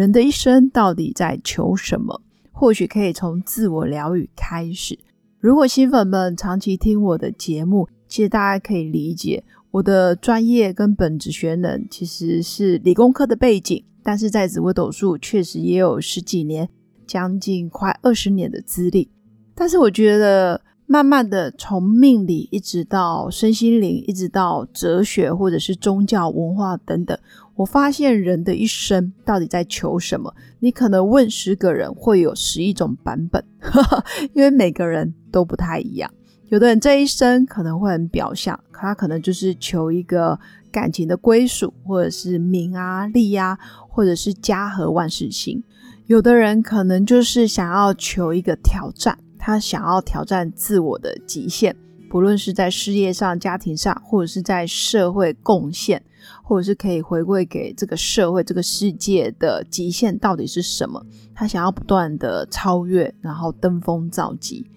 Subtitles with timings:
[0.00, 2.22] 人的一生到底在求什么？
[2.52, 4.98] 或许可以从自我疗愈开始。
[5.38, 16.66] 如果新粉们长期听我的节目，其实大家可以理解我的专业跟本职学能其实是理工科的背景，但是在紫微斗数确实也有十几年，
[17.06, 19.10] 将近快二十年的资历。
[19.54, 20.62] 但是我觉得。
[20.92, 27.16] 慢慢的，从命理一直到身心灵，一直到哲学或者是宗教文化等等，
[27.54, 30.34] 我发现人的一生到底在求什么？
[30.58, 33.40] 你可能问十个人，会有十一种版本，
[34.34, 36.10] 因为每个人都不太一样。
[36.48, 40.36] 有的人这一生可能会很表象，他可能就是求一个
[40.72, 43.56] 感情的归属，或者是名啊利啊，
[43.88, 45.62] 或者是家和万事兴。
[46.06, 49.16] 有的人可能就是想要求一个挑战。
[49.40, 51.74] 他想要挑战自我的极限，
[52.10, 56.00] 不论是在事业上、家庭上，或者是在社会贡献，
[56.44, 61.04] 或者是可以回馈给这个社会、这个世界的极限到底是什么？
[61.34, 64.70] 他想要不断的超越，然后登峰造极。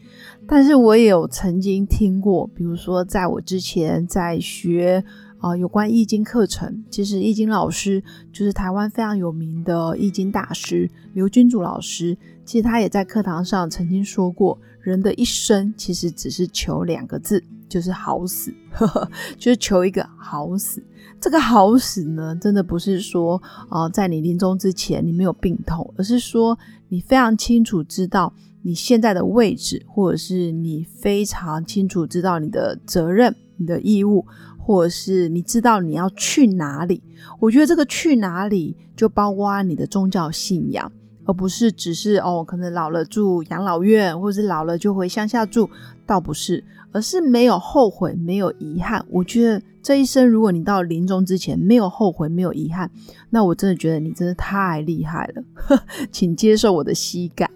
[0.47, 5.03] 但是我也有曾经听过，比如说在我之前在学。
[5.43, 12.17] 啊，有关易经课程，其实易经老师就是台湾非常有名的易经大师刘君祖老师。
[12.45, 18.53] 其实他也在课堂上曾经说过，人的一生其实只是求两个字，就是好死，
[19.37, 20.81] 就是求一个好死。
[21.19, 26.57] 这个好死呢，真的不是说啊，在你临终之前你没有病痛，而是说
[26.87, 34.25] 你非常清楚知道你现在的位置，或者是你非常清楚知道你的责任、你的义务。
[34.63, 37.03] 或者是你知道你要去哪里？
[37.39, 40.89] 我觉得这个去哪里就包括你的宗教信仰，
[41.25, 45.69] 而不是只是哦，可能老了住养老院，或者是老了就回乡下住，
[46.05, 46.63] 倒不是，
[46.93, 49.05] 而是没有后悔，没有遗憾。
[49.09, 52.89] 我觉得这一生，如果你到临终之前没有后悔，没有遗憾，
[53.29, 55.43] 那我真的觉得你真的太厉害了，
[56.11, 57.49] 请接受我的膝盖。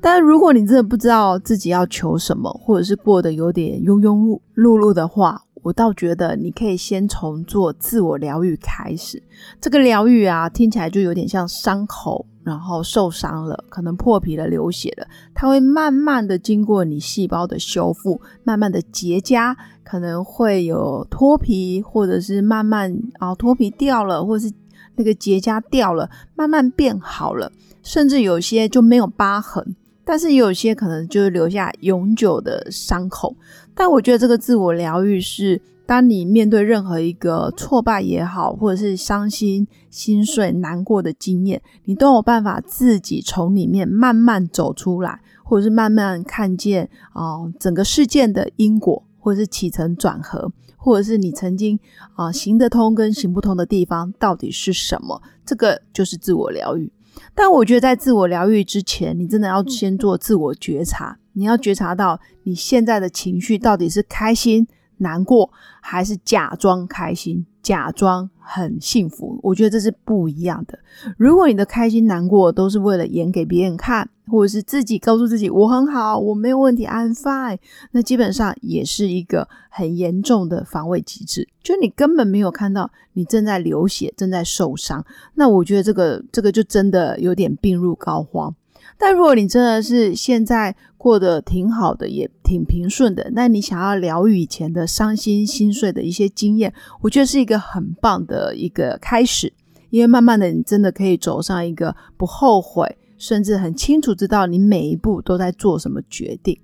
[0.00, 9.20] 但如果你真的不知道自己要求什么，或者是过得有点庸庸碌碌的话，我倒觉得你可以先从做自我疗愈开始。
[9.60, 24.52] 这个疗愈啊，听起来就有点像伤口，然后受伤了，可能破皮了、流血了，它会慢慢的经过你细胞的修复，慢慢的结痂，可能会有脱皮，或者是慢慢啊脱皮掉了，或者是
[24.96, 27.50] 那个结痂掉了，慢慢变好了，
[27.82, 29.74] 甚至有些就没有疤痕。
[30.04, 33.34] 但是有些可能就是留下永久的伤口，
[33.74, 51.78] 但我觉得这个自我疗愈是，当你面对任何一个挫败也好，或者是伤心、心碎、难过的经验，你都有办法自己从里面慢慢走出来，或者是慢慢看见啊整个事件的因果，或者是起承转合，或者是你曾经
[52.14, 56.92] 啊行得通跟行不通的地方到底是什么，这个就是自我疗愈。
[57.34, 61.18] 但我觉得，在自我疗愈之前，你真的要先做自我觉察。
[61.32, 64.66] 你要觉察到你现在的情绪到底是开心、
[64.98, 69.40] 难过，还是假装开心、假装很幸福。
[69.42, 70.78] 我觉得这是不一样的。
[71.18, 74.10] 如果你的开心、难过都是为了演给别人看。
[74.34, 77.58] 或者是自己告诉自己我很好，我没有问题，I'm fine。
[77.92, 85.06] 那基本上也是一个很严重的防卫机制，就你根本没有看到你正在流血，正在受伤。
[85.34, 88.52] 那我觉得这个这个就真的有点病入膏肓。
[88.98, 99.52] 但如果你真的是现在过得挺好的，也挺平顺的，那你想要疗愈以前的伤心心碎的一些经验，我觉得是一个很棒的一个开始，
[99.90, 102.98] 因为慢慢的你真的可以走上一个不后悔。
[103.16, 106.58] 甚至很清楚知道你每一步都在做什么决定，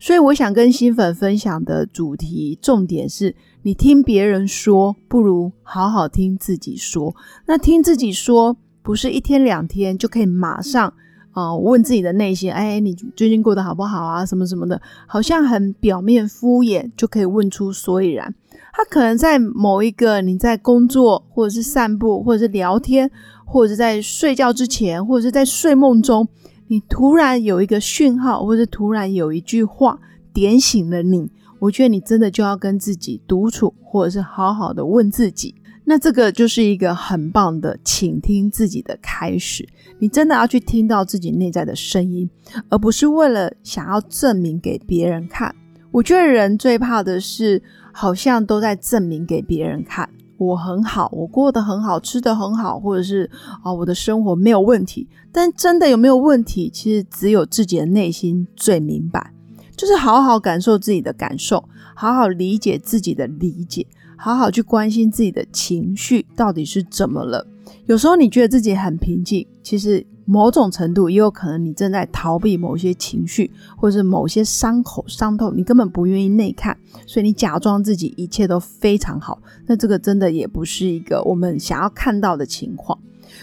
[0.00, 7.14] 所以我想跟新粉分享的主题重点是：你听别人说，不如好好听自己说。
[7.46, 10.92] 那听自己说，不是一天两天就可以马上
[11.32, 14.24] 啊问自己的内心，哎，你最近过得好不好啊？
[14.24, 18.34] 什么什么的，好像很表面敷衍就可以问出所以然。
[18.72, 23.10] 他可能在某一个你在工作，或者是散步，或者是聊天。
[23.44, 26.26] 或者是在睡觉之前，或者是在睡梦中，
[26.68, 29.98] 你突然有一个讯号，或者突然有一句话
[30.32, 35.54] 点醒了你，我觉得你真的就要跟自己独处，或者是好好的问自己。
[35.92, 39.68] 那这个就是一个很棒的倾听自己的开始。
[39.98, 42.26] 你真的要去听到自己内在的声音，
[42.70, 45.54] 而不是为了想要证明给别人看。
[45.90, 47.62] 我觉得人最怕的是，
[47.92, 50.08] 好像都在证明给别人看，
[50.38, 53.30] 我很好，我过得很好，吃得很好，或者是
[53.62, 55.06] 啊，我的生活没有问题。
[55.30, 59.34] 但真的有没有问题，其实只有自己的内心最明白。
[59.76, 63.86] 就是好好感受自己的感受，好好理解自己的理解，
[64.24, 67.44] 好好去关心自己的情绪到底是怎么了。
[67.86, 79.42] 有时候你觉得自己很平静，其实某种程度也有可能你正在逃避某些情绪，或者是某些伤口伤痛，你根本不愿意内看，所以你假装自己一切都非常好。
[79.66, 82.96] 那这个真的也不是一个我们想要看到的情况。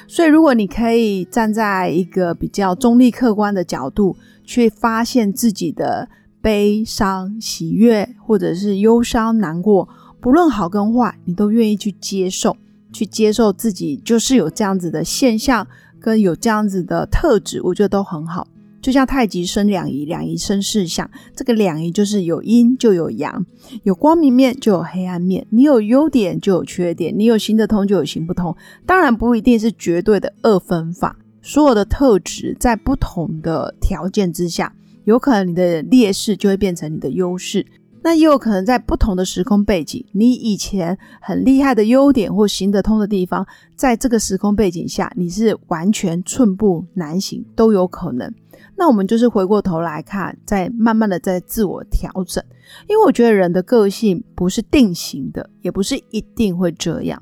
[0.08, 4.16] 所以如果你可以站在一个比较中立客观的角度
[4.46, 6.08] 去发现自己的
[6.40, 9.90] 悲伤、喜悦，或者是忧伤、难过，
[10.21, 12.56] 不论好跟坏，你都愿意去接受。
[12.92, 15.68] 去接受自己就是有这样子的现象，
[16.00, 18.48] 跟有这样子的特质，我觉得都很好。
[18.81, 21.07] 就像太极生两仪，两仪生四象。
[21.36, 23.45] 这个两仪就是有阴就有阳，
[23.83, 25.45] 有光明面就有黑暗面。
[25.51, 28.56] 你有优点就有缺点，你有行得通就有行不通。
[28.86, 34.74] 当然不一定是绝对的二分法，所有的特质在不同的条件之下，
[35.04, 37.66] 有可能你的劣势就会变成你的优势。
[38.09, 43.45] 那也有可能在不同的时空背景，你以前很厉害的优点或行得通的地方，
[43.75, 48.33] 在这个时空背景下，你是完全寸步难行，都有可能。
[48.75, 52.44] 那我们就是回过头来看，在慢慢的在自我调整，
[52.88, 57.21] 因为我觉得人的个性不是定型的，也不是一定会这样。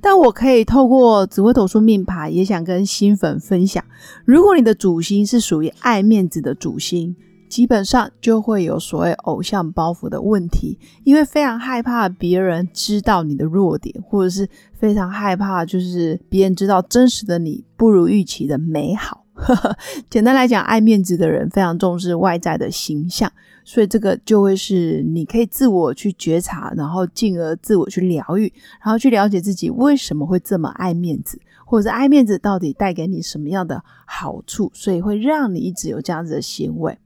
[0.00, 3.84] 但我可以透过紫微斗数命牌，也想跟新粉分享，
[4.24, 7.16] 如果你的主星是属于爱面子的主星。
[7.48, 19.24] 基本上就会有所谓偶像包袱的问题，因为非常害怕别人知道你的弱点，或者是非常害怕就是别人知道真实的你不如预期的美好。
[20.10, 23.32] 简单来讲，爱面子的人非常重视外在的形象，
[23.64, 28.52] 所以这个就会是你可以自我去觉察，然后进而自我去疗愈，
[28.82, 36.98] 然后去了解自己为什么会这么爱面子，或者是爱面子到底带给你什么样的好处，所以会让你一直有这样子的行为。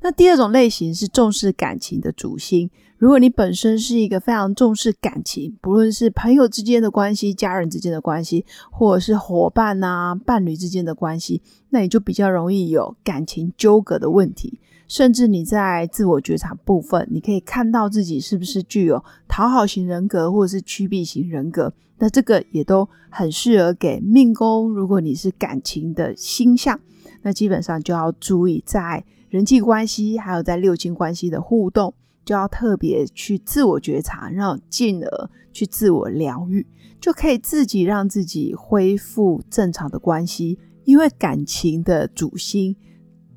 [0.00, 2.70] 那第二种类型是重视感情的主星。
[2.96, 14.58] 如果你本身是一个非常重视感情，不论是朋友之间的关系、家人之间的关系，或者是伙伴啊、伴侣之间的关系，那你就比较容易有感情纠葛的问题。
[14.86, 21.74] 甚至你在自我觉察部分，你可以看到自己是不是具有讨好型人格，或者是趋避型人格。
[21.98, 24.72] 那这个也都很适合给命宫。
[24.72, 26.78] 如果你是感情的星象，
[27.22, 29.04] 那基本上就要注意在。
[29.34, 31.92] 人际关系还有在六亲关系的互动，
[32.24, 36.64] 就要特别去自我觉察，让进而去自我疗愈，
[37.00, 40.56] 就可以自己让自己恢复正常的关系。
[40.84, 42.76] 因为感情的主心、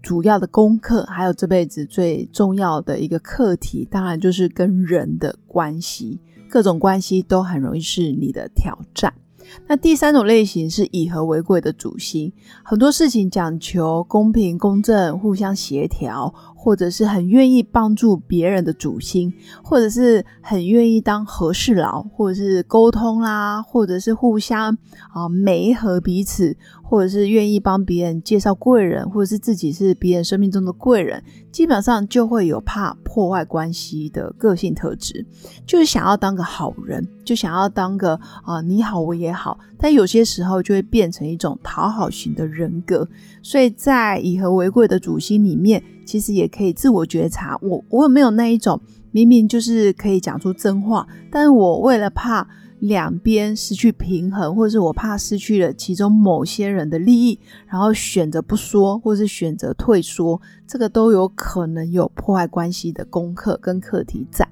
[0.03, 9.11] 主要的功课，还有这辈子最重要的一个课题，当然就是跟人的关系，各种关系都很容易是你的挑战。
[9.67, 12.31] 那第三种类型是以和为贵的主心，
[12.63, 19.31] 很多事情讲求公平公正、互相协调，或者是很愿意帮助别人的主星，
[19.63, 24.75] 或者是很愿意当和事佬，或者是沟通啦，或者是互相
[25.13, 26.57] 啊媒合彼此。
[26.89, 31.21] 或者是愿意帮别人介绍贵人，或者是自己是别人生命中的贵人，
[31.51, 35.25] 基本上就会有怕破坏关系的个性特质，
[35.65, 43.07] 就是想要当个好人，就想要当个啊你好我也好，但有些时候就会变成一种讨好型的人格。
[43.41, 48.79] 所以在以和为贵的主心里面，其实也可以自我觉察，我我有没有那一种
[49.11, 52.47] 明明就是可以讲出真话，但是我为了怕。
[52.81, 64.47] 两边失去平衡，或者是我怕失去了其中某些人的利益，然后选择不说，或是选择退缩，这个都有可能有破坏关系的功课跟课题在。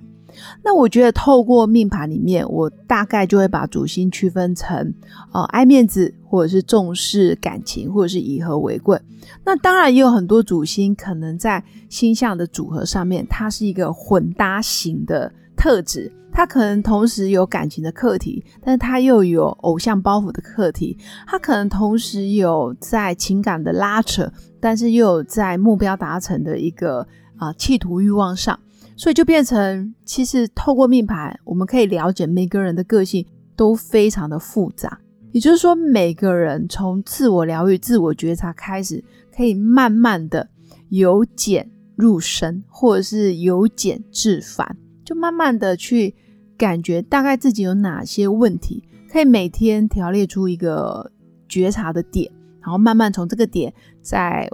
[0.63, 4.93] 那我觉得透过命盘里面，我大概就会把主星区分成，
[5.33, 8.99] 呃，爱面子，或者是重视感情，或者是以和为贵。
[9.43, 16.11] 那当然也有很多主星可能在星象的组合上面，它是一个混搭型的特质。
[16.37, 20.97] 他可能同时有感情的课题，但是他又有偶像包袱的课题。
[21.25, 28.59] 他可能同时有在情感的拉扯，但是又有在目标达成的一个啊企图欲望上，
[28.95, 33.25] 所以就变成其实透过命盘，我们可以了解每个人的个性
[33.55, 34.99] 都非常的复杂。
[35.31, 39.03] 也就是说，每个人从自我疗愈、自我觉察开始，
[39.35, 40.49] 可以慢慢的
[40.89, 46.15] 由简入深，或者是由简至繁，就慢慢的去。
[46.57, 51.11] 感觉大概自己有哪些问题，可以每天条列出一个
[51.49, 54.49] 觉察的点，然后慢慢从这个点再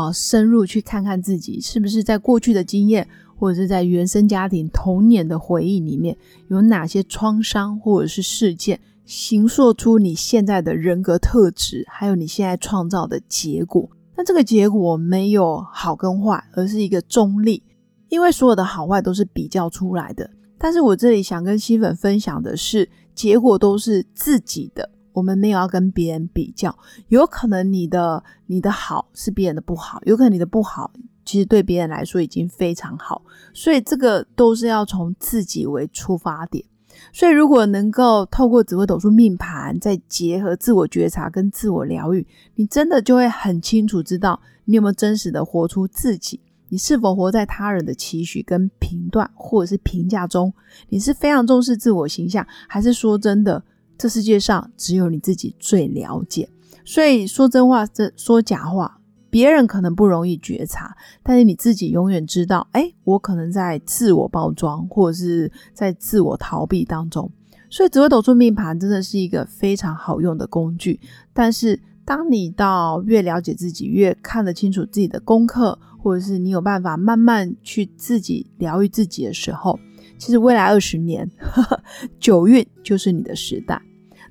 [0.00, 6.16] 啊深入去看看自己是不是在过去的经验，或者是在原生家庭童年的回忆里面
[6.48, 13.88] 有哪些创伤或者是事件，形塑出你现在的人格特质，还有你现在创造的结果。
[14.16, 17.62] 那这个结果没有好跟坏，而是一个中立，
[18.08, 20.28] 因为所有的好坏都是比较出来的。
[20.58, 26.76] 但是我这里想跟新粉分享的是，结果都是自己的，我们没有要跟别人比较。
[27.08, 30.90] 有可能你的你的好是别人的不好，有可能你的不好
[31.24, 36.64] 其实对别人来说已经非常好，所以这个都是要从自己为出发点。
[37.12, 42.26] 所以如果能够透过紫微斗数命盘，再结合自我觉察跟自我疗愈，
[42.56, 46.40] 你真的就会很清楚知道你有没有真实的活出自己。
[46.72, 50.52] 你是否活在他人的期许跟评断或者是评价中？
[50.88, 53.64] 你是非常重视自我形象，还是说真的，
[54.00, 56.48] 这世界上只有你自己最了解？
[56.86, 62.66] 所以说真话，这说假话，别人可能不容易觉察，但是你自己永远知道。
[62.72, 67.30] 哎，我可能在自我包装，或者是在自我逃避当中。
[67.68, 70.98] 所以紫微斗数命盘真的是一个非常好用的工具。
[71.34, 75.78] 但是当你到越了解自己，越看得清楚自己的功课。
[76.02, 79.78] 或者是你有办法慢慢去自己疗愈自己的时候，
[80.16, 81.30] 其实未来二十年
[82.18, 83.82] 九运就是你的时代。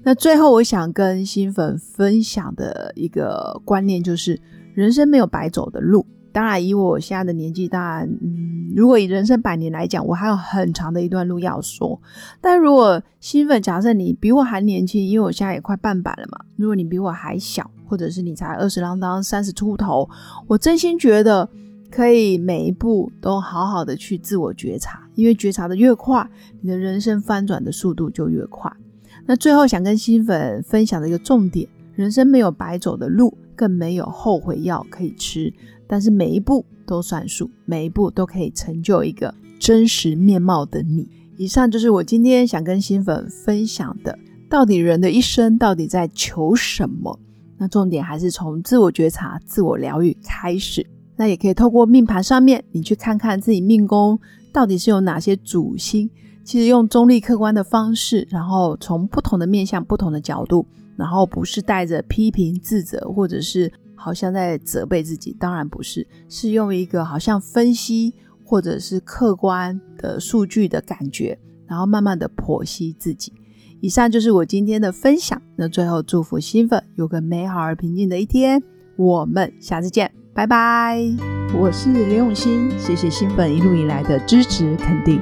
[0.03, 4.39] 那最后我想跟新粉分享的一个观念就是，
[4.73, 6.05] 人生没有白走的路。
[6.31, 11.99] 当然，以我现在的年纪，当然，嗯，如果以人生百年来讲，我还有很长的一段路要说。
[12.39, 17.69] 但如果新粉假设你比我还年轻，因为我现在也快半百了嘛，如果你比我还小。
[17.89, 20.07] 或者是你才二十啷当三十出头，
[20.45, 21.49] 我真心觉得
[21.89, 26.29] 可以每一步都好好的去自我觉察，因为觉察的越快，
[26.61, 28.71] 你的人生翻转的速度就越快。
[29.25, 35.53] 那最后想跟新粉分享的一个重点：人生没有白走的路，更没有后悔药可以吃，
[35.87, 41.07] 但是每一步都算数，每一步都可以成就一个真实面貌的你。
[41.37, 44.17] 以上就是我今天想跟新粉分享的，
[44.49, 47.19] 到底人的一生到底在求什么？
[47.57, 50.85] 那重点还是从自我觉察、自我疗愈开始。
[51.15, 54.17] 那也可以透过命盘上面，你去看看自己命宫
[54.53, 56.09] 到底是有哪些主星。
[56.43, 60.65] 其实用中立客观的方式，然后从不同的面向、不同的角度，
[60.95, 65.35] 然后不是带着批评、自责，或者是好像在责备自己。
[65.39, 73.31] 当然不是，是用一个好像分析或者是客观的数据的感觉，然后慢慢的剖析自己。
[73.81, 75.41] 以上就是我今天的分享。
[75.55, 78.61] 那最后祝福新粉有个美好而平静的一天。
[78.97, 80.99] 我们下次见，拜拜。
[81.57, 85.21] 我是刘永新，谢谢新粉一路以来的支持肯定。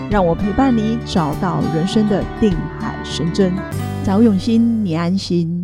[0.11, 3.53] 让我陪伴你找到人生的定海神针。
[4.03, 5.60] 找永心，你安心。